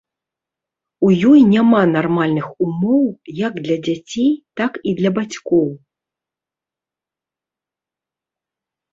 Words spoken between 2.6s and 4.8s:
умоў як для дзяцей, так